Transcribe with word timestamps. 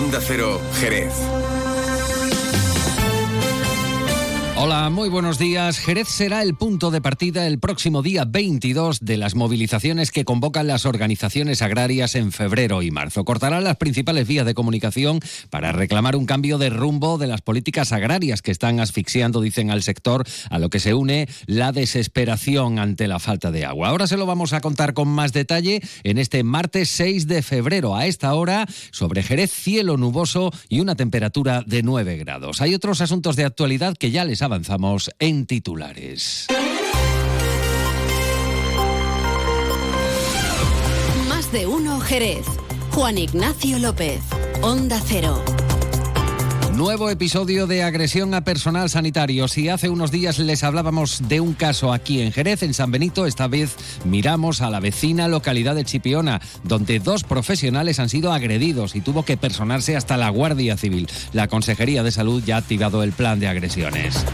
Onda 0.00 0.18
Cero, 0.18 0.58
Jerez. 0.80 1.39
Hola, 4.62 4.90
muy 4.90 5.08
buenos 5.08 5.38
días. 5.38 5.78
Jerez 5.78 6.08
será 6.08 6.42
el 6.42 6.54
punto 6.54 6.90
de 6.90 7.00
partida 7.00 7.46
el 7.46 7.58
próximo 7.58 8.02
día 8.02 8.26
22 8.26 9.00
de 9.00 9.16
las 9.16 9.34
movilizaciones 9.34 10.10
que 10.10 10.26
convocan 10.26 10.66
las 10.66 10.84
organizaciones 10.84 11.62
agrarias 11.62 12.14
en 12.14 12.30
febrero 12.30 12.82
y 12.82 12.90
marzo. 12.90 13.24
Cortarán 13.24 13.64
las 13.64 13.78
principales 13.78 14.28
vías 14.28 14.44
de 14.44 14.52
comunicación 14.52 15.20
para 15.48 15.72
reclamar 15.72 16.14
un 16.14 16.26
cambio 16.26 16.58
de 16.58 16.68
rumbo 16.68 17.16
de 17.16 17.26
las 17.26 17.40
políticas 17.40 17.92
agrarias 17.92 18.42
que 18.42 18.50
están 18.50 18.80
asfixiando, 18.80 19.40
dicen 19.40 19.70
al 19.70 19.82
sector, 19.82 20.26
a 20.50 20.58
lo 20.58 20.68
que 20.68 20.78
se 20.78 20.92
une 20.92 21.26
la 21.46 21.72
desesperación 21.72 22.78
ante 22.78 23.08
la 23.08 23.18
falta 23.18 23.50
de 23.50 23.64
agua. 23.64 23.88
Ahora 23.88 24.06
se 24.06 24.18
lo 24.18 24.26
vamos 24.26 24.52
a 24.52 24.60
contar 24.60 24.92
con 24.92 25.08
más 25.08 25.32
detalle 25.32 25.80
en 26.04 26.18
este 26.18 26.44
martes 26.44 26.90
6 26.90 27.26
de 27.28 27.40
febrero. 27.40 27.96
A 27.96 28.04
esta 28.04 28.34
hora, 28.34 28.66
sobre 28.90 29.22
Jerez, 29.22 29.52
cielo 29.52 29.96
nuboso 29.96 30.52
y 30.68 30.80
una 30.80 30.96
temperatura 30.96 31.62
de 31.66 31.82
9 31.82 32.18
grados. 32.18 32.60
Hay 32.60 32.74
otros 32.74 33.00
asuntos 33.00 33.36
de 33.36 33.46
actualidad 33.46 33.96
que 33.96 34.10
ya 34.10 34.26
les 34.26 34.42
avanzamos 34.50 35.12
en 35.20 35.46
titulares. 35.46 36.48
Más 41.28 41.52
de 41.52 41.68
uno 41.68 42.00
Jerez. 42.00 42.44
Juan 42.90 43.16
Ignacio 43.16 43.78
López. 43.78 44.20
Onda 44.60 45.00
Cero. 45.06 45.40
Nuevo 46.80 47.10
episodio 47.10 47.66
de 47.66 47.82
agresión 47.82 48.32
a 48.32 48.40
personal 48.40 48.88
sanitario. 48.88 49.48
Si 49.48 49.68
hace 49.68 49.90
unos 49.90 50.10
días 50.10 50.38
les 50.38 50.64
hablábamos 50.64 51.28
de 51.28 51.38
un 51.38 51.52
caso 51.52 51.92
aquí 51.92 52.22
en 52.22 52.32
Jerez, 52.32 52.62
en 52.62 52.72
San 52.72 52.90
Benito, 52.90 53.26
esta 53.26 53.48
vez 53.48 53.76
miramos 54.06 54.62
a 54.62 54.70
la 54.70 54.80
vecina 54.80 55.28
localidad 55.28 55.74
de 55.74 55.84
Chipiona, 55.84 56.40
donde 56.64 56.98
dos 56.98 57.22
profesionales 57.22 58.00
han 58.00 58.08
sido 58.08 58.32
agredidos 58.32 58.96
y 58.96 59.02
tuvo 59.02 59.26
que 59.26 59.36
personarse 59.36 59.94
hasta 59.94 60.16
la 60.16 60.30
Guardia 60.30 60.78
Civil. 60.78 61.06
La 61.34 61.48
Consejería 61.48 62.02
de 62.02 62.12
Salud 62.12 62.42
ya 62.42 62.56
ha 62.56 62.60
activado 62.60 63.02
el 63.02 63.12
plan 63.12 63.40
de 63.40 63.48
agresiones. 63.48 64.24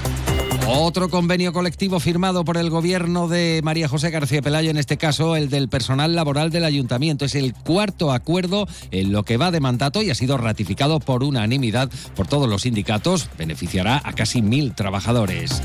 Otro 0.69 1.09
convenio 1.09 1.53
colectivo 1.53 2.01
firmado 2.01 2.45
por 2.45 2.57
el 2.57 2.71
gobierno 2.71 3.29
de 3.29 3.61
María 3.63 3.89
José 3.89 4.11
García 4.11 4.43
Pelayo, 4.43 4.71
en 4.71 4.77
este 4.77 4.97
caso 4.97 5.37
el 5.37 5.49
del 5.49 5.69
personal 5.69 6.17
laboral 6.17 6.51
del 6.51 6.65
ayuntamiento. 6.65 7.25
Es 7.25 7.37
el 7.37 7.55
cuarto 7.55 8.13
acuerdo 8.13 8.67
en 8.91 9.13
lo 9.13 9.23
que 9.23 9.37
va 9.37 9.53
de 9.53 9.61
mandato 9.61 10.03
y 10.03 10.11
ha 10.11 10.15
sido 10.17 10.37
ratificado 10.39 10.99
por 10.99 11.23
unanimidad 11.23 11.89
por 12.17 12.27
todos 12.27 12.49
los 12.49 12.63
sindicatos. 12.63 13.29
Beneficiará 13.39 14.03
a 14.05 14.13
casi 14.13 14.43
mil 14.43 14.75
trabajadores. 14.75 15.63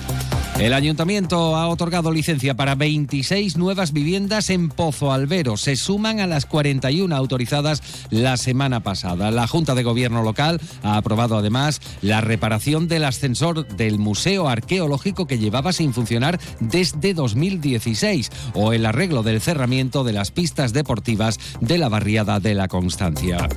El 0.61 0.75
ayuntamiento 0.75 1.55
ha 1.55 1.67
otorgado 1.67 2.11
licencia 2.11 2.53
para 2.53 2.75
26 2.75 3.57
nuevas 3.57 3.93
viviendas 3.93 4.51
en 4.51 4.69
Pozo 4.69 5.11
Albero. 5.11 5.57
Se 5.57 5.75
suman 5.75 6.19
a 6.19 6.27
las 6.27 6.45
41 6.45 7.15
autorizadas 7.15 7.81
la 8.11 8.37
semana 8.37 8.81
pasada. 8.81 9.31
La 9.31 9.47
Junta 9.47 9.73
de 9.73 9.81
Gobierno 9.81 10.21
local 10.21 10.61
ha 10.83 10.97
aprobado 10.97 11.35
además 11.35 11.81
la 12.03 12.21
reparación 12.21 12.87
del 12.87 13.05
ascensor 13.05 13.67
del 13.69 13.97
Museo 13.97 14.49
Arqueológico 14.49 15.25
que 15.25 15.39
llevaba 15.39 15.73
sin 15.73 15.95
funcionar 15.95 16.39
desde 16.59 17.15
2016 17.15 18.29
o 18.53 18.71
el 18.71 18.85
arreglo 18.85 19.23
del 19.23 19.41
cerramiento 19.41 20.03
de 20.03 20.13
las 20.13 20.29
pistas 20.29 20.73
deportivas 20.73 21.39
de 21.59 21.79
la 21.79 21.89
barriada 21.89 22.39
de 22.39 22.53
la 22.53 22.67
Constancia. 22.67 23.49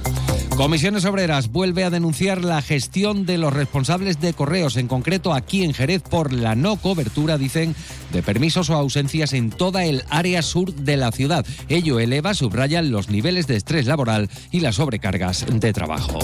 Comisiones 0.57 1.05
Obreras 1.05 1.51
vuelve 1.51 1.83
a 1.83 1.91
denunciar 1.91 2.45
la 2.45 2.63
gestión 2.63 3.27
de 3.27 3.39
los 3.39 3.53
responsables 3.53 4.21
de 4.21 4.35
correos, 4.35 4.77
en 4.77 4.87
concreto 4.87 5.35
aquí 5.35 5.65
en 5.65 5.75
Jerez, 5.75 6.03
por 6.03 6.33
la 6.33 6.55
no 6.55 6.77
cobertura, 6.77 7.39
dicen, 7.39 7.75
de 8.13 8.23
permisos 8.23 8.71
o 8.71 8.75
ausencias 8.75 9.33
en 9.33 9.51
toda 9.51 9.85
el 9.85 10.05
área 10.11 10.43
sur 10.43 10.73
de 10.73 10.97
la 10.97 11.11
ciudad. 11.11 11.45
Ello 11.69 11.99
eleva, 11.99 12.35
subrayan 12.35 12.93
los 12.93 13.09
niveles 13.09 13.49
de 13.49 13.57
estrés 13.57 13.87
laboral 13.87 14.31
y 14.53 14.61
las 14.61 14.77
sobrecargas 14.77 15.45
de 15.49 15.73
trabajo. 15.73 16.21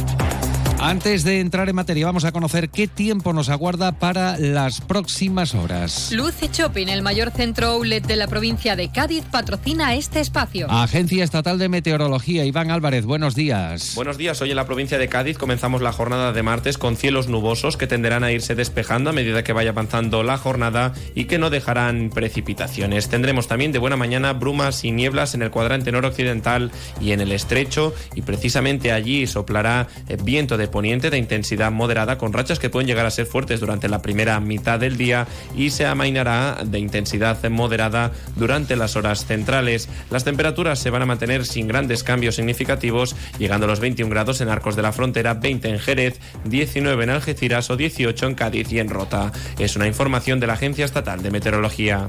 Antes 0.83 1.25
de 1.25 1.41
entrar 1.41 1.69
en 1.69 1.77
materia, 1.77 2.07
vamos 2.07 2.25
a 2.25 2.33
conocer 2.33 2.71
qué 2.71 2.89
tiempo 2.89 3.35
nos 3.35 3.51
aguarda 3.51 3.93
para 3.93 4.39
las 4.39 4.81
próximas 4.81 5.55
horas. 5.55 6.11
Luce 6.11 6.49
Shopping, 6.51 6.89
el 6.89 7.03
mayor 7.03 7.33
centro 7.33 7.67
outlet 7.73 8.07
de 8.07 8.17
la 8.17 8.27
provincia 8.27 8.77
de 8.77 8.91
Cádiz, 8.91 9.25
patrocina 9.31 9.95
este 9.95 10.21
espacio. 10.21 10.71
Agencia 10.71 11.23
Estatal 11.23 11.59
de 11.59 11.69
Meteorología, 11.69 12.47
Iván 12.47 12.71
Álvarez, 12.71 13.05
buenos 13.05 13.35
días. 13.35 13.93
Buenos 13.95 14.17
días, 14.17 14.41
hoy 14.41 14.51
en 14.51 14.57
la 14.57 14.65
provincia 14.65 14.97
de 14.97 15.09
Cádiz 15.09 15.37
comenzamos 15.37 15.83
la 15.83 15.93
jornada 15.93 16.33
de 16.33 16.43
martes 16.43 16.79
con 16.79 16.97
cielos 16.97 17.29
nubosos 17.29 17.77
que 17.77 17.87
tenderán 17.87 18.25
a 18.25 18.33
irse 18.33 18.55
despejando 18.55 19.11
a 19.11 19.13
medida 19.13 19.45
que 19.45 19.53
vaya 19.53 19.71
avanzando 19.71 20.23
la 20.23 20.39
jornada 20.39 20.95
y 21.15 21.27
que 21.27 21.37
no 21.37 21.51
dejarán 21.51 22.09
precipitaciones. 22.09 23.11
Tendremos 23.11 23.49
también 23.49 23.73
de 23.73 23.79
buena 23.79 23.99
mañana 23.99 24.33
brumas 24.33 24.83
y 24.85 24.93
nieblas 24.93 25.35
en 25.35 25.43
el 25.43 25.51
cuadrante 25.51 25.93
noroccidental 25.93 26.73
y 27.03 27.13
en 27.13 27.21
el 27.21 27.33
estrecho 27.33 27.95
y 28.15 28.23
precisamente 28.23 28.93
allí 28.93 29.27
soplará 29.27 29.87
eh, 30.09 30.17
viento 30.25 30.57
de 30.57 30.70
poniente 30.71 31.11
de 31.11 31.19
intensidad 31.19 31.71
moderada 31.71 32.19
con 32.19 32.33
rachas 32.33 32.59
que 32.59 32.71
pueden 32.71 32.87
llegar 32.87 33.07
a 33.07 33.11
ser 33.11 33.27
fuertes 33.27 33.61
durante 33.61 33.89
la 33.89 34.03
primera 34.03 34.39
mitad 34.41 34.79
del 34.79 34.97
día 34.97 35.27
y 35.57 35.71
se 35.71 35.87
amainará 35.87 36.59
de 36.65 36.79
intensidad 36.79 37.39
moderada 37.51 38.13
durante 38.37 38.77
las 38.77 38.97
horas 38.97 39.27
centrales. 39.27 39.89
Las 40.11 40.25
temperaturas 40.25 40.79
se 40.79 40.91
van 40.91 41.03
a 41.03 41.07
mantener 41.07 41.47
sin 41.47 41.69
grandes 41.69 42.03
cambios 42.03 42.37
significativos, 42.37 43.17
llegando 43.39 43.67
a 43.67 43.69
los 43.69 43.81
21 43.81 44.11
grados 44.11 44.41
en 44.41 44.49
Arcos 44.49 44.77
de 44.77 44.83
la 44.83 44.93
Frontera, 44.93 45.35
20 45.35 45.69
en 45.69 45.79
Jerez, 45.79 46.21
19 46.45 47.05
en 47.05 47.11
Algeciras 47.11 47.71
o 47.71 47.77
18 47.77 48.27
en 48.27 48.35
Cádiz 48.35 48.73
y 48.73 48.79
en 48.79 48.89
Rota. 48.89 49.33
Es 49.59 49.77
una 49.77 49.87
información 49.87 50.41
de 50.41 50.47
la 50.47 50.55
Agencia 50.55 50.85
Estatal 50.85 51.23
de 51.23 51.31
Meteorología. 51.31 52.09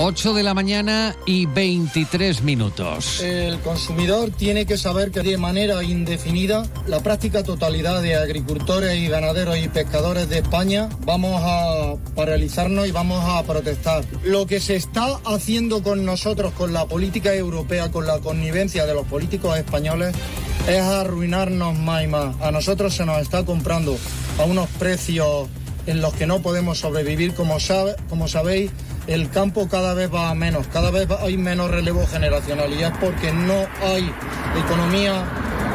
8 0.00 0.32
de 0.32 0.44
la 0.44 0.54
mañana 0.54 1.16
y 1.26 1.46
23 1.46 2.42
minutos. 2.42 3.20
El 3.20 3.58
consumidor 3.58 4.30
tiene 4.30 4.64
que 4.64 4.78
saber 4.78 5.10
que 5.10 5.22
de 5.22 5.36
manera 5.38 5.82
indefinida 5.82 6.64
la 6.86 7.00
práctica 7.00 7.42
totalidad 7.42 8.00
de 8.00 8.14
agricultores 8.14 8.96
y 8.96 9.08
ganaderos 9.08 9.58
y 9.58 9.66
pescadores 9.66 10.28
de 10.28 10.38
España 10.38 10.88
vamos 11.04 11.42
a 11.44 11.96
paralizarnos 12.14 12.86
y 12.86 12.92
vamos 12.92 13.24
a 13.24 13.42
protestar. 13.42 14.04
Lo 14.22 14.46
que 14.46 14.60
se 14.60 14.76
está 14.76 15.18
haciendo 15.24 15.82
con 15.82 16.04
nosotros, 16.04 16.52
con 16.52 16.72
la 16.72 16.86
política 16.86 17.34
europea, 17.34 17.90
con 17.90 18.06
la 18.06 18.20
connivencia 18.20 18.86
de 18.86 18.94
los 18.94 19.04
políticos 19.04 19.58
españoles, 19.58 20.14
es 20.68 20.80
arruinarnos 20.80 21.76
más 21.76 22.04
y 22.04 22.06
más. 22.06 22.40
A 22.40 22.52
nosotros 22.52 22.94
se 22.94 23.04
nos 23.04 23.20
está 23.20 23.44
comprando 23.44 23.98
a 24.38 24.44
unos 24.44 24.68
precios 24.78 25.48
en 25.86 26.00
los 26.02 26.14
que 26.14 26.26
no 26.26 26.40
podemos 26.40 26.78
sobrevivir, 26.78 27.34
como, 27.34 27.58
sabe, 27.58 27.96
como 28.08 28.28
sabéis 28.28 28.70
el 29.08 29.30
campo 29.30 29.68
cada 29.68 29.94
vez 29.94 30.12
va 30.14 30.28
a 30.28 30.34
menos, 30.34 30.66
cada 30.68 30.90
vez 30.90 31.08
hay 31.10 31.38
menos 31.38 31.70
relevo 31.70 32.06
generacional 32.06 32.70
y 32.72 32.82
es 32.82 32.92
porque 33.00 33.32
no 33.32 33.66
hay 33.82 34.12
economía 34.64 35.24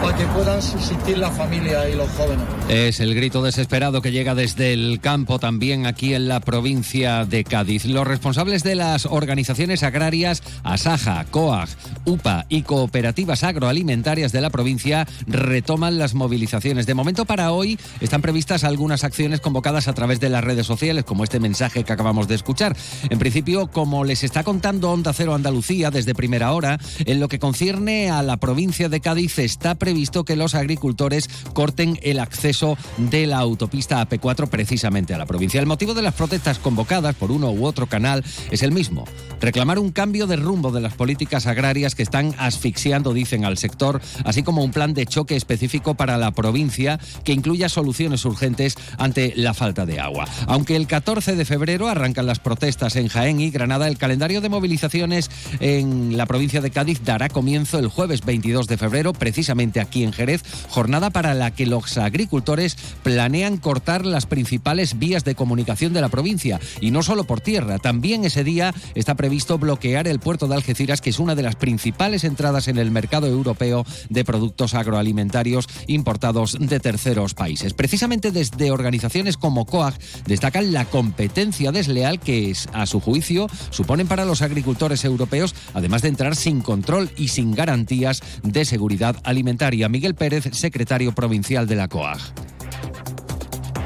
para 0.04 0.18
que 0.18 0.26
puedan 0.26 0.62
subsistir 0.62 1.18
las 1.18 1.36
familias 1.38 1.86
y 1.90 1.96
los 1.96 2.10
jóvenes. 2.10 2.46
Es 2.68 3.00
el 3.00 3.16
grito 3.16 3.42
desesperado 3.42 4.02
que 4.02 4.12
llega 4.12 4.36
desde 4.36 4.74
el 4.74 5.00
campo 5.00 5.40
también 5.40 5.86
aquí 5.86 6.14
en 6.14 6.28
la 6.28 6.42
provincia 6.42 7.24
de 7.24 7.46
Cádiz. 7.46 7.86
Los 7.86 8.06
responsables 8.06 8.64
de 8.64 8.76
las 8.76 9.06
organizaciones 9.06 9.82
agrarias 9.82 10.44
Asaja, 10.64 11.26
COAG, 11.32 11.70
UPA 12.04 12.46
y 12.50 12.64
cooperativas 12.64 13.46
agroalimentarias 13.46 14.34
de 14.34 14.42
la 14.42 14.50
provincia 14.50 15.08
retoman 15.26 15.98
las 15.98 16.16
movilizaciones. 16.16 16.86
De 16.86 16.96
momento 16.96 17.24
para 17.24 17.54
hoy 17.54 17.80
están 18.02 18.22
previstas 18.22 18.66
algunas 18.66 19.06
acciones 19.06 19.40
convocadas 19.40 19.88
a 19.88 19.94
través 19.94 20.20
de 20.20 20.30
las 20.30 20.44
redes 20.44 20.68
sociales, 20.68 21.06
como 21.06 21.24
este 21.24 21.40
mensaje 21.40 21.86
que 21.86 21.94
acabamos 21.94 22.28
de 22.28 22.36
escuchar. 22.36 22.76
En 23.10 23.20
principio, 23.20 23.68
como 23.68 24.04
les 24.04 24.26
está 24.26 24.44
contando 24.44 24.92
Onda 24.92 25.14
Cero 25.14 25.34
Andalucía 25.34 25.92
desde 25.92 26.14
primera 26.14 26.52
hora, 26.52 26.78
en 27.06 27.22
lo 27.22 27.30
que 27.30 27.40
concierne 27.40 28.10
a 28.10 28.22
la 28.22 28.36
provincia 28.36 28.90
de 28.90 29.00
Cádiz 29.00 29.40
está 29.40 29.76
previsto 29.76 29.93
que 30.26 30.36
los 30.36 30.54
agricultores 30.54 31.30
corten 31.54 32.00
el 32.04 32.20
acceso 32.20 32.78
de 32.98 33.26
la 33.26 33.38
autopista 33.38 34.08
AP4 34.08 34.48
precisamente 34.50 35.14
a 35.14 35.18
la 35.18 35.26
provincia. 35.26 35.60
El 35.60 35.66
motivo 35.66 35.94
de 35.94 36.02
las 36.02 36.14
protestas 36.14 36.60
convocadas 36.60 37.16
por 37.16 37.32
uno 37.32 37.52
u 37.52 37.66
otro 37.66 37.88
canal 37.88 38.24
es 38.52 38.64
el 38.64 38.72
mismo, 38.72 39.06
reclamar 39.40 39.80
un 39.80 39.92
cambio 39.92 40.28
de 40.28 40.36
rumbo 40.36 40.72
de 40.72 40.82
las 40.82 40.94
políticas 40.94 41.48
agrarias 41.48 41.96
que 41.96 42.04
están 42.04 42.36
asfixiando, 42.38 43.14
dicen, 43.14 43.46
al 43.46 43.58
sector, 43.58 44.02
así 44.26 44.44
como 44.44 44.64
un 44.64 44.72
plan 44.72 44.94
de 44.94 45.06
choque 45.06 45.36
específico 45.36 45.96
para 45.96 46.18
la 46.18 46.32
provincia 46.32 47.00
que 47.24 47.34
incluya 47.34 47.70
soluciones 47.70 48.26
urgentes 48.26 48.76
ante 48.98 49.34
la 49.36 49.54
falta 49.54 49.86
de 49.86 50.00
agua. 50.00 50.26
Aunque 50.48 50.76
el 50.76 50.88
14 50.88 51.36
de 51.36 51.46
febrero 51.46 51.88
arrancan 51.88 52.26
las 52.26 52.40
protestas 52.40 52.96
en 52.96 53.08
Jaén 53.08 53.40
y 53.40 53.50
Granada, 53.50 53.88
el 53.88 53.98
calendario 53.98 54.42
de 54.42 54.50
movilizaciones 54.50 55.32
en 55.60 56.18
la 56.18 56.26
provincia 56.26 56.62
de 56.62 56.72
Cádiz 56.72 57.04
dará 57.04 57.30
comienzo 57.30 57.80
el 57.80 57.88
jueves 57.88 58.26
22 58.26 58.68
de 58.68 58.78
febrero, 58.78 59.14
precisamente 59.14 59.83
aquí 59.84 60.04
en 60.04 60.14
Jerez, 60.14 60.44
jornada 60.70 61.12
para 61.12 61.34
la 61.34 61.52
que 61.52 61.66
los 61.66 61.98
agricultores 61.98 62.76
planean 63.04 63.58
cortar 63.58 64.06
las 64.06 64.26
principales 64.26 64.98
vías 64.98 65.24
de 65.24 65.36
comunicación 65.36 65.94
de 65.94 66.02
la 66.02 66.10
provincia 66.10 66.60
y 66.82 66.92
no 66.92 67.04
solo 67.04 67.26
por 67.26 67.42
tierra, 67.42 67.78
también 67.78 68.26
ese 68.26 68.44
día 68.44 68.74
está 68.96 69.16
previsto 69.16 69.58
bloquear 69.58 70.08
el 70.08 70.20
puerto 70.20 70.48
de 70.48 70.56
Algeciras, 70.56 71.02
que 71.02 71.12
es 71.12 71.20
una 71.20 71.36
de 71.36 71.44
las 71.44 71.56
principales 71.56 72.24
entradas 72.24 72.68
en 72.68 72.78
el 72.78 72.92
mercado 72.92 73.28
europeo 73.28 73.86
de 74.10 74.26
productos 74.26 74.74
agroalimentarios 74.74 75.68
importados 75.88 76.58
de 76.60 76.80
terceros 76.80 77.34
países. 77.34 77.74
Precisamente 77.74 78.32
desde 78.32 78.72
organizaciones 78.72 79.38
como 79.38 79.66
COAG 79.66 79.96
destacan 80.26 80.74
la 80.74 80.86
competencia 80.86 81.72
desleal 81.72 82.20
que, 82.20 82.54
a 82.74 82.86
su 82.86 83.00
juicio, 83.00 83.48
suponen 83.70 84.08
para 84.08 84.26
los 84.26 84.42
agricultores 84.42 85.06
europeos, 85.06 85.56
además 85.74 86.02
de 86.02 86.10
entrar 86.10 86.36
sin 86.36 86.62
control 86.62 87.10
y 87.18 87.30
sin 87.30 87.54
garantías 87.54 88.22
de 88.44 88.66
seguridad 88.66 89.16
alimentaria. 89.24 89.63
Miguel 89.90 90.14
Pérez, 90.14 90.50
secretario 90.52 91.14
provincial 91.14 91.68
de 91.68 91.76
la 91.76 91.88
COAG. 91.88 92.53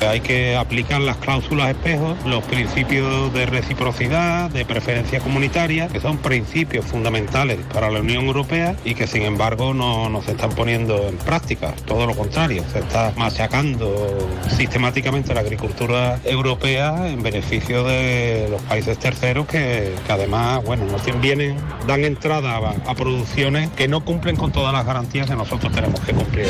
Hay 0.01 0.21
que 0.21 0.55
aplicar 0.55 1.01
las 1.01 1.17
cláusulas 1.17 1.69
espejos, 1.69 2.17
los 2.25 2.43
principios 2.43 3.33
de 3.33 3.45
reciprocidad, 3.45 4.49
de 4.49 4.63
preferencia 4.65 5.19
comunitaria, 5.19 5.87
que 5.87 5.99
son 5.99 6.17
principios 6.17 6.85
fundamentales 6.85 7.59
para 7.73 7.89
la 7.89 7.99
Unión 8.01 8.25
Europea 8.25 8.75
y 8.85 8.93
que 8.93 9.07
sin 9.07 9.23
embargo 9.23 9.73
no, 9.73 10.09
no 10.09 10.21
se 10.21 10.31
están 10.31 10.51
poniendo 10.51 11.07
en 11.07 11.17
práctica. 11.17 11.73
Todo 11.85 12.05
lo 12.05 12.15
contrario, 12.15 12.63
se 12.71 12.79
está 12.79 13.11
machacando 13.17 14.29
sistemáticamente 14.55 15.33
la 15.33 15.41
agricultura 15.41 16.19
europea 16.23 17.09
en 17.09 17.23
beneficio 17.23 17.83
de 17.83 18.47
los 18.49 18.61
países 18.63 18.97
terceros 18.99 19.47
que, 19.47 19.93
además, 20.07 20.63
bueno, 20.63 20.85
no 20.85 20.97
vienen, 21.19 21.57
dan 21.87 22.03
entrada 22.03 22.57
a 22.85 22.95
producciones 22.95 23.69
que 23.71 23.87
no 23.87 24.03
cumplen 24.03 24.35
con 24.35 24.51
todas 24.51 24.73
las 24.73 24.85
garantías 24.85 25.27
que 25.27 25.35
nosotros 25.35 25.71
tenemos 25.71 25.99
que 26.01 26.13
cumplir. 26.13 26.47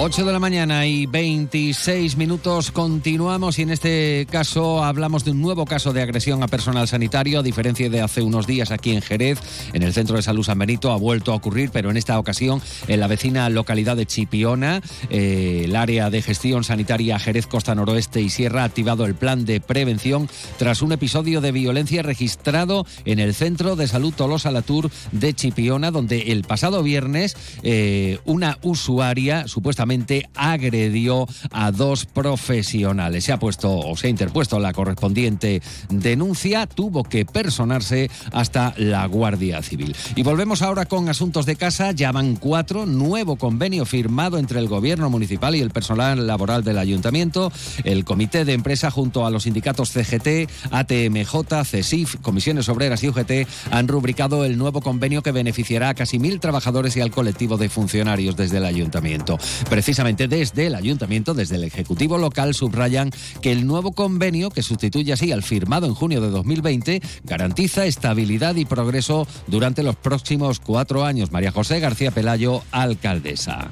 8 0.00 0.24
de 0.24 0.32
la 0.32 0.38
mañana 0.38 0.86
y 0.86 1.06
26 1.06 2.16
minutos. 2.16 2.70
Continuamos 2.70 3.58
y 3.58 3.62
en 3.62 3.70
este 3.70 4.28
caso 4.30 4.84
hablamos 4.84 5.24
de 5.24 5.32
un 5.32 5.42
nuevo 5.42 5.64
caso 5.64 5.92
de 5.92 6.00
agresión 6.00 6.40
a 6.44 6.46
personal 6.46 6.86
sanitario, 6.86 7.40
a 7.40 7.42
diferencia 7.42 7.90
de 7.90 8.00
hace 8.00 8.22
unos 8.22 8.46
días 8.46 8.70
aquí 8.70 8.92
en 8.92 9.02
Jerez, 9.02 9.40
en 9.72 9.82
el 9.82 9.92
Centro 9.92 10.14
de 10.14 10.22
Salud 10.22 10.44
San 10.44 10.56
Benito, 10.56 10.92
ha 10.92 10.96
vuelto 10.96 11.32
a 11.32 11.34
ocurrir, 11.34 11.70
pero 11.72 11.90
en 11.90 11.96
esta 11.96 12.16
ocasión 12.16 12.62
en 12.86 13.00
la 13.00 13.08
vecina 13.08 13.50
localidad 13.50 13.96
de 13.96 14.06
Chipiona, 14.06 14.82
eh, 15.10 15.62
el 15.64 15.74
área 15.74 16.10
de 16.10 16.22
gestión 16.22 16.62
sanitaria 16.62 17.18
Jerez 17.18 17.48
Costa 17.48 17.74
Noroeste 17.74 18.20
y 18.20 18.30
Sierra 18.30 18.62
ha 18.62 18.66
activado 18.66 19.04
el 19.04 19.16
plan 19.16 19.44
de 19.44 19.60
prevención 19.60 20.28
tras 20.58 20.80
un 20.80 20.92
episodio 20.92 21.40
de 21.40 21.50
violencia 21.50 22.04
registrado 22.04 22.86
en 23.04 23.18
el 23.18 23.34
Centro 23.34 23.74
de 23.74 23.88
Salud 23.88 24.14
Tolosa 24.14 24.52
Latour 24.52 24.92
de 25.10 25.34
Chipiona, 25.34 25.90
donde 25.90 26.30
el 26.30 26.44
pasado 26.44 26.84
viernes 26.84 27.36
eh, 27.64 28.20
una 28.26 28.58
usuaria 28.62 29.48
supuestamente 29.48 29.87
agredió 30.34 31.26
a 31.50 31.72
dos 31.72 32.04
profesionales. 32.04 33.24
Se 33.24 33.32
ha 33.32 33.38
puesto 33.38 33.74
o 33.74 33.96
se 33.96 34.08
ha 34.08 34.10
interpuesto 34.10 34.58
la 34.58 34.72
correspondiente 34.72 35.62
denuncia, 35.88 36.66
tuvo 36.66 37.04
que 37.04 37.24
personarse 37.24 38.10
hasta 38.32 38.74
la 38.76 39.06
Guardia 39.06 39.62
Civil. 39.62 39.96
Y 40.14 40.22
volvemos 40.22 40.62
ahora 40.62 40.84
con 40.84 41.08
asuntos 41.08 41.46
de 41.46 41.56
casa. 41.56 41.92
Ya 41.92 42.12
cuatro, 42.40 42.86
nuevo 42.86 43.36
convenio 43.36 43.84
firmado 43.84 44.38
entre 44.38 44.58
el 44.58 44.68
gobierno 44.68 45.08
municipal 45.08 45.54
y 45.54 45.60
el 45.60 45.70
personal 45.70 46.26
laboral 46.26 46.64
del 46.64 46.78
ayuntamiento. 46.78 47.52
El 47.84 48.04
comité 48.04 48.44
de 48.44 48.54
empresa 48.54 48.90
junto 48.90 49.24
a 49.24 49.30
los 49.30 49.44
sindicatos 49.44 49.90
CGT, 49.90 50.50
ATMJ, 50.70 51.64
CESIF, 51.64 52.16
Comisiones 52.22 52.68
Obreras 52.68 53.02
y 53.04 53.08
UGT 53.08 53.46
han 53.70 53.88
rubricado 53.88 54.44
el 54.44 54.58
nuevo 54.58 54.80
convenio 54.80 55.22
que 55.22 55.32
beneficiará 55.32 55.90
a 55.90 55.94
casi 55.94 56.18
mil 56.18 56.40
trabajadores 56.40 56.96
y 56.96 57.00
al 57.00 57.10
colectivo 57.10 57.56
de 57.56 57.68
funcionarios 57.68 58.36
desde 58.36 58.58
el 58.58 58.64
ayuntamiento. 58.64 59.38
Precisamente 59.78 60.26
desde 60.26 60.66
el 60.66 60.74
ayuntamiento, 60.74 61.34
desde 61.34 61.54
el 61.54 61.62
Ejecutivo 61.62 62.18
local, 62.18 62.52
subrayan 62.52 63.12
que 63.40 63.52
el 63.52 63.64
nuevo 63.64 63.92
convenio, 63.92 64.50
que 64.50 64.64
sustituye 64.64 65.12
así 65.12 65.30
al 65.30 65.44
firmado 65.44 65.86
en 65.86 65.94
junio 65.94 66.20
de 66.20 66.30
2020, 66.30 67.00
garantiza 67.22 67.86
estabilidad 67.86 68.56
y 68.56 68.64
progreso 68.64 69.28
durante 69.46 69.84
los 69.84 69.94
próximos 69.94 70.58
cuatro 70.58 71.04
años. 71.04 71.30
María 71.30 71.52
José 71.52 71.78
García 71.78 72.10
Pelayo, 72.10 72.64
alcaldesa. 72.72 73.70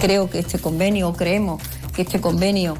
Creo 0.00 0.30
que 0.30 0.38
este 0.38 0.58
convenio, 0.58 1.12
creemos 1.12 1.62
que 1.94 2.00
este 2.00 2.22
convenio 2.22 2.78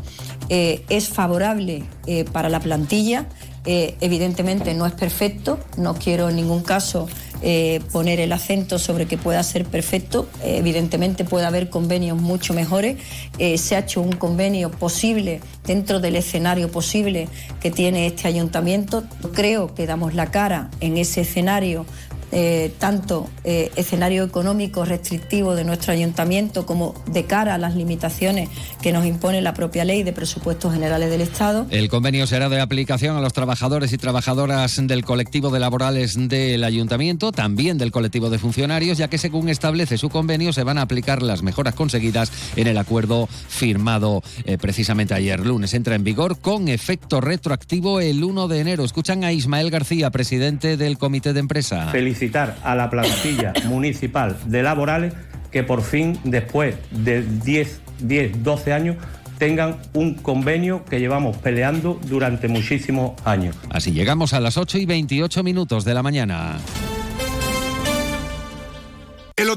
eh, 0.49 0.87
es 0.89 1.11
favorable 1.11 1.85
eh, 2.07 2.25
para 2.25 2.49
la 2.49 2.61
plantilla. 2.61 3.27
Eh, 3.67 3.99
evidentemente 4.01 4.73
no 4.73 4.87
es 4.87 4.95
perfecto, 4.95 5.61
no 5.77 5.93
quiero 5.93 6.31
en 6.31 6.37
ningún 6.37 6.63
caso 6.63 7.07
eh, 7.43 7.81
poner 7.93 8.19
el 8.21 8.33
acento 8.33 8.79
sobre 8.79 9.07
que 9.07 9.17
pueda 9.17 9.43
ser 9.43 9.65
perfecto. 9.65 10.29
Eh, 10.43 10.57
evidentemente 10.59 11.25
puede 11.25 11.47
haber 11.47 11.71
convenios 11.71 12.21
mucho 12.21 12.55
mejores. 12.55 12.97
Eh, 13.39 13.59
se 13.59 13.77
ha 13.77 13.81
hecho 13.81 14.01
un 14.01 14.13
convenio 14.13 14.71
posible 14.71 15.41
dentro 15.65 16.01
del 16.01 16.17
escenario 16.17 16.71
posible 16.71 17.29
que 17.61 17.71
tiene 17.71 18.07
este 18.07 18.27
ayuntamiento. 18.29 19.05
Creo 19.33 19.75
que 19.75 19.87
damos 19.87 20.15
la 20.15 20.31
cara 20.31 20.71
en 20.81 20.97
ese 20.97 21.21
escenario 21.21 21.87
eh, 22.31 22.73
tanto 22.79 23.29
eh, 23.45 23.71
escenario 23.77 24.23
económico 24.25 24.85
restrictivo 24.85 25.55
de 25.55 25.65
nuestro 25.65 25.93
ayuntamiento 25.93 26.67
como 26.67 26.95
de 27.11 27.25
cara 27.25 27.55
a 27.55 27.59
las 27.59 27.75
limitaciones 27.75 28.51
que 28.83 28.93
nos 28.93 29.07
impone 29.07 29.41
la 29.41 29.55
propia 29.55 29.85
ley 29.85 30.03
de 30.03 30.13
presupuestos 30.13 30.73
generales 30.73 31.11
del 31.11 31.23
Estado. 31.23 31.67
El 31.71 31.89
convenio 31.89 32.27
será 32.27 32.49
de 32.49 32.61
aplicación 32.61 33.17
a 33.17 33.21
los 33.21 33.33
trabajadores 33.33 33.93
y 33.93 33.99
trabajadoras 33.99 34.79
del 34.87 35.05
colectivo 35.05 35.51
de 35.51 35.61
laborales 35.61 36.29
del 36.29 36.65
ayuntamiento, 36.65 37.33
también 37.33 37.79
del 37.79 37.93
colectivo 37.93 38.31
de 38.31 38.39
funcionarios, 38.39 38.99
ya 38.99 39.09
que 39.09 39.19
según 39.19 39.49
establece 39.49 39.97
su 39.97 40.11
convenio 40.11 40.53
se 40.53 40.65
van 40.65 40.79
a 40.79 40.83
aplicar 40.83 41.23
las 41.23 41.43
mejoras 41.43 41.75
conseguidas 41.75 42.31
en 42.57 42.67
el 42.67 42.79
acuerdo 42.79 43.27
firmado 43.27 44.23
eh, 44.45 44.59
precisamente 44.59 45.15
ayer 45.15 45.45
lunes. 45.45 45.73
Entra 45.75 45.95
en 45.95 46.05
vigor 46.05 46.39
con 46.39 46.69
efecto 46.69 47.21
retroactivo 47.21 48.01
el 48.01 48.23
1 48.23 48.49
de 48.49 48.61
enero. 48.61 48.85
Escuchan 48.85 49.25
a 49.25 49.33
Ismael 49.33 49.71
García, 49.71 50.11
presidente 50.11 50.77
del 50.77 50.99
comité 50.99 51.33
de 51.33 51.41
empresa 51.41 51.91
felicitar 52.19 52.57
a 52.65 52.75
la 52.75 52.91
plantilla 52.91 53.53
municipal 53.67 54.37
de 54.47 54.63
laborales 54.63 55.15
que 55.51 55.63
por 55.63 55.83
fin, 55.83 56.19
después 56.25 56.75
de 56.91 57.23
10, 57.23 57.81
10, 58.01 58.43
12 58.43 58.73
años, 58.73 58.97
tengan 59.39 59.77
un 59.95 60.15
convenio 60.15 60.85
que 60.85 60.99
llevamos 60.99 61.39
peleando 61.39 61.99
durante 62.05 62.49
muchísimos 62.49 63.13
años. 63.25 63.57
Así 63.71 63.93
llegamos 63.93 64.35
a 64.35 64.41
las 64.41 64.59
8 64.59 64.79
y 64.79 64.87
28 64.87 65.43
minutos 65.43 65.85
de 65.85 65.95
la 65.95 66.03
mañana. 66.03 66.59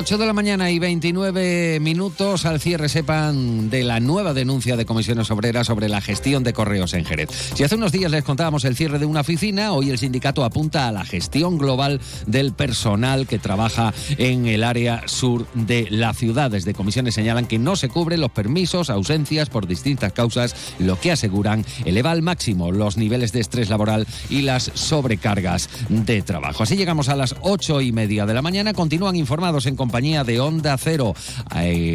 8 0.00 0.16
de 0.16 0.26
la 0.26 0.32
mañana 0.32 0.70
y 0.70 0.78
29 0.78 1.80
minutos 1.80 2.46
al 2.46 2.60
cierre 2.60 2.88
sepan 2.88 3.68
de 3.68 3.82
la 3.82 3.98
nueva 3.98 4.32
denuncia 4.32 4.76
de 4.76 4.86
comisiones 4.86 5.28
obreras 5.32 5.66
sobre 5.66 5.88
la 5.88 6.00
gestión 6.00 6.44
de 6.44 6.52
correos 6.52 6.94
en 6.94 7.04
Jerez. 7.04 7.30
Si 7.56 7.64
hace 7.64 7.74
unos 7.74 7.90
días 7.90 8.12
les 8.12 8.22
contábamos 8.22 8.64
el 8.64 8.76
cierre 8.76 9.00
de 9.00 9.06
una 9.06 9.22
oficina, 9.22 9.72
hoy 9.72 9.90
el 9.90 9.98
sindicato 9.98 10.44
apunta 10.44 10.86
a 10.86 10.92
la 10.92 11.04
gestión 11.04 11.58
global 11.58 12.00
del 12.28 12.52
personal 12.52 13.26
que 13.26 13.40
trabaja 13.40 13.92
en 14.18 14.46
el 14.46 14.62
área 14.62 15.02
sur 15.08 15.48
de 15.54 15.88
la 15.90 16.14
ciudad. 16.14 16.52
Desde 16.52 16.74
comisiones 16.74 17.14
señalan 17.14 17.46
que 17.46 17.58
no 17.58 17.74
se 17.74 17.88
cubren 17.88 18.20
los 18.20 18.30
permisos, 18.30 18.90
ausencias 18.90 19.50
por 19.50 19.66
distintas 19.66 20.12
causas, 20.12 20.54
lo 20.78 21.00
que 21.00 21.10
aseguran 21.10 21.66
eleva 21.84 22.12
al 22.12 22.22
máximo 22.22 22.70
los 22.70 22.98
niveles 22.98 23.32
de 23.32 23.40
estrés 23.40 23.68
laboral 23.68 24.06
y 24.30 24.42
las 24.42 24.70
sobrecargas 24.74 25.68
de 25.88 26.22
trabajo. 26.22 26.62
Así 26.62 26.76
llegamos 26.76 27.08
a 27.08 27.16
las 27.16 27.34
8 27.40 27.80
y 27.80 27.90
media 27.90 28.26
de 28.26 28.34
la 28.34 28.42
mañana. 28.42 28.74
Continúan 28.74 29.16
informados 29.16 29.66
en 29.66 29.74
compañía 29.88 30.22
de 30.22 30.38
Onda 30.38 30.76
Cero 30.76 31.14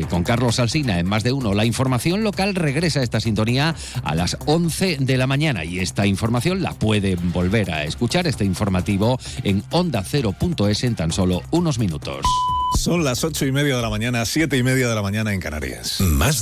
con 0.10 0.24
Carlos 0.24 0.60
Alsina 0.60 0.98
en 0.98 1.06
más 1.06 1.24
de 1.24 1.32
uno. 1.32 1.54
La 1.54 1.64
información 1.64 2.24
local 2.24 2.56
regresa 2.56 3.02
a 3.02 3.04
esta 3.04 3.20
sintonía 3.20 3.76
a 4.04 4.16
las 4.16 4.36
11 4.48 4.98
de 5.00 5.16
la 5.16 5.28
mañana 5.28 5.64
y 5.64 5.78
esta 5.78 6.08
información 6.08 6.64
la 6.64 6.74
puede 6.74 7.16
volver 7.18 7.70
a 7.70 7.84
escuchar, 7.84 8.26
este 8.26 8.46
informativo, 8.46 9.20
en 9.44 9.64
ondacero.es 9.70 10.84
en 10.84 10.96
tan 10.96 11.12
solo 11.12 11.44
unos 11.52 11.78
minutos. 11.78 12.26
Son 12.80 13.04
las 13.04 13.24
ocho 13.24 13.46
y 13.46 13.52
media 13.52 13.76
de 13.76 13.82
la 13.84 13.90
mañana, 13.90 14.26
siete 14.26 14.58
y 14.58 14.64
media 14.64 14.90
de 14.90 14.96
la 14.96 15.04
mañana 15.04 15.32
en 15.32 15.40
Canarias. 15.40 16.02
Más 16.02 16.42